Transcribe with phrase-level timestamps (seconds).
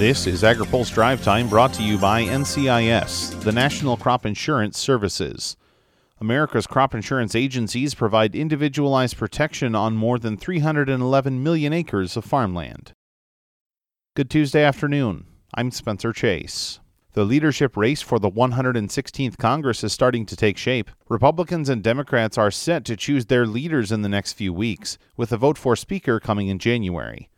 [0.00, 5.58] This is AgriPulse Drive Time brought to you by NCIS, the National Crop Insurance Services.
[6.22, 12.94] America's crop insurance agencies provide individualized protection on more than 311 million acres of farmland.
[14.16, 15.26] Good Tuesday afternoon.
[15.52, 16.80] I'm Spencer Chase.
[17.12, 20.90] The leadership race for the 116th Congress is starting to take shape.
[21.10, 25.30] Republicans and Democrats are set to choose their leaders in the next few weeks, with
[25.30, 27.28] a vote for Speaker coming in January.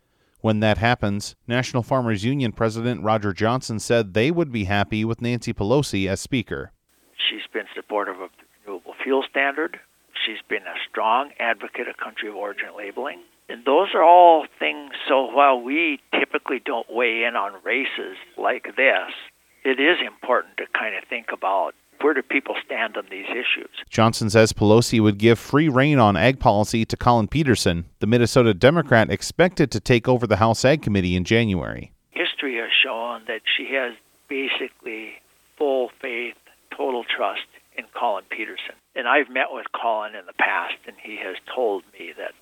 [0.43, 5.21] When that happens, National Farmers Union President Roger Johnson said they would be happy with
[5.21, 6.73] Nancy Pelosi as Speaker.
[7.15, 9.79] She's been supportive of the renewable fuel standard.
[10.25, 13.21] She's been a strong advocate of country of origin labeling.
[13.47, 18.65] And those are all things, so while we typically don't weigh in on races like
[18.75, 19.15] this,
[19.63, 23.69] it is important to kind of think about where do people stand on these issues.
[23.89, 28.53] Johnson says Pelosi would give free rein on ag policy to Collin Peterson, the Minnesota
[28.53, 31.91] Democrat expected to take over the House Ag Committee in January.
[32.11, 33.93] History has shown that she has
[34.27, 35.13] basically
[35.55, 36.35] full faith,
[36.71, 37.47] total trust
[37.77, 38.75] in Collin Peterson.
[38.95, 42.33] And I've met with Collin in the past, and he has told me that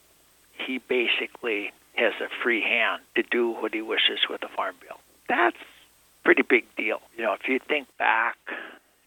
[0.57, 4.99] he basically has a free hand to do what he wishes with the Farm Bill.
[5.29, 5.57] That's
[6.23, 7.01] pretty big deal.
[7.17, 8.37] You know, if you think back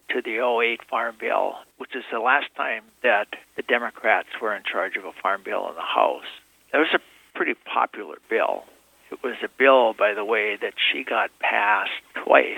[0.09, 4.63] to the 08 Farm Bill, which is the last time that the Democrats were in
[4.63, 6.25] charge of a Farm Bill in the House,
[6.71, 6.99] that was a
[7.35, 8.63] pretty popular bill.
[9.11, 12.57] It was a bill, by the way, that she got passed twice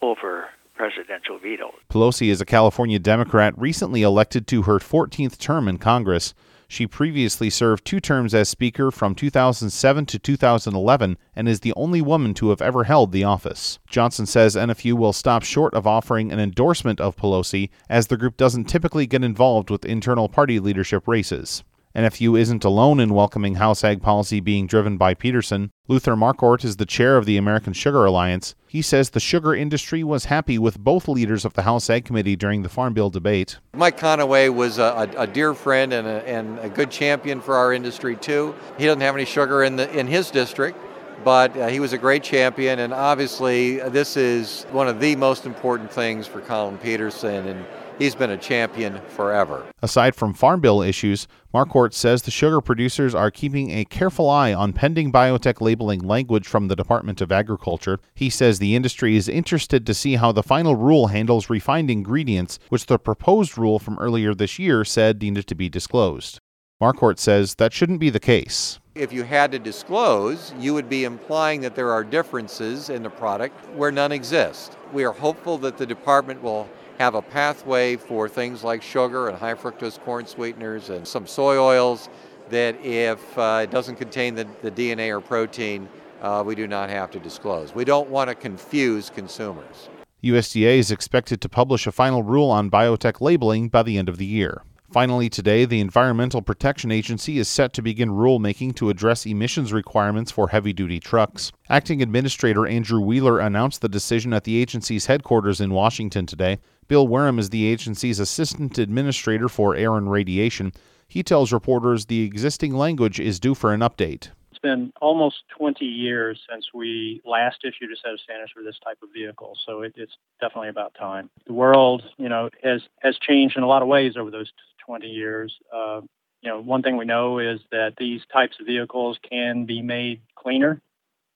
[0.00, 1.74] over presidential veto.
[1.90, 6.34] Pelosi is a California Democrat recently elected to her 14th term in Congress.
[6.74, 12.02] She previously served two terms as Speaker from 2007 to 2011 and is the only
[12.02, 13.78] woman to have ever held the office.
[13.88, 18.36] Johnson says NFU will stop short of offering an endorsement of Pelosi, as the group
[18.36, 21.62] doesn't typically get involved with internal party leadership races.
[21.96, 25.70] NFU isn't alone in welcoming House Ag policy being driven by Peterson.
[25.86, 28.56] Luther Markwart is the chair of the American Sugar Alliance.
[28.66, 32.34] He says the sugar industry was happy with both leaders of the House Ag Committee
[32.34, 33.58] during the Farm Bill debate.
[33.74, 37.54] Mike Conaway was a, a, a dear friend and a, and a, good champion for
[37.54, 38.56] our industry, too.
[38.76, 40.76] He doesn't have any sugar in, the, in his district,
[41.22, 45.14] but uh, he was a great champion, and obviously, uh, this is one of the
[45.16, 47.46] most important things for Collin Peterson.
[47.46, 47.64] And
[47.98, 49.64] He's been a champion forever.
[49.80, 54.52] Aside from Farm Bill issues, Markwart says the sugar producers are keeping a careful eye
[54.52, 58.00] on pending biotech labeling language from the Department of Agriculture.
[58.12, 62.58] He says the industry is interested to see how the final rule handles refined ingredients,
[62.68, 66.40] which the proposed rule from earlier this year said needed to be disclosed.
[66.82, 68.80] Markwart says that shouldn't be the case.
[68.94, 73.10] If you had to disclose, you would be implying that there are differences in the
[73.10, 74.76] product where none exist.
[74.92, 76.68] We are hopeful that the department will
[76.98, 81.58] have a pathway for things like sugar and high fructose corn sweeteners and some soy
[81.58, 82.08] oils
[82.50, 85.88] that if uh, it doesn't contain the, the DNA or protein,
[86.22, 87.74] uh, we do not have to disclose.
[87.74, 89.88] We don't want to confuse consumers.
[90.22, 94.18] USDA is expected to publish a final rule on biotech labeling by the end of
[94.18, 94.62] the year.
[94.90, 100.30] Finally, today, the Environmental Protection Agency is set to begin rulemaking to address emissions requirements
[100.30, 101.50] for heavy duty trucks.
[101.68, 106.58] Acting Administrator Andrew Wheeler announced the decision at the agency's headquarters in Washington today.
[106.86, 110.72] Bill Wehrum is the agency's assistant administrator for air and radiation.
[111.08, 114.30] He tells reporters the existing language is due for an update.
[114.64, 118.96] Been almost 20 years since we last issued a set of standards for this type
[119.02, 121.28] of vehicle, so it, it's definitely about time.
[121.46, 124.50] The world, you know, has has changed in a lot of ways over those
[124.86, 125.54] 20 years.
[125.70, 126.00] Uh,
[126.40, 130.22] you know, one thing we know is that these types of vehicles can be made
[130.34, 130.80] cleaner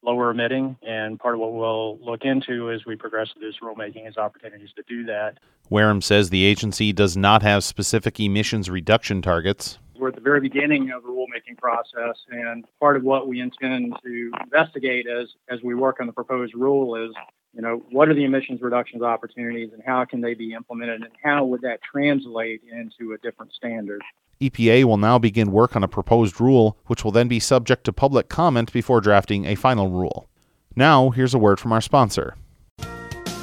[0.03, 0.77] lower emitting.
[0.83, 4.71] And part of what we'll look into as we progress through this rulemaking is opportunities
[4.77, 5.39] to do that.
[5.71, 9.79] Wehrum says the agency does not have specific emissions reduction targets.
[10.09, 13.95] We're at the very beginning of the rulemaking process, and part of what we intend
[14.03, 17.15] to investigate as, as we work on the proposed rule is
[17.53, 21.11] you know, what are the emissions reductions opportunities and how can they be implemented and
[21.23, 24.01] how would that translate into a different standard?
[24.41, 27.93] EPA will now begin work on a proposed rule, which will then be subject to
[27.93, 30.27] public comment before drafting a final rule.
[30.75, 32.35] Now, here's a word from our sponsor.